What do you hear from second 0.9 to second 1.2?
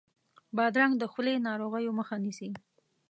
د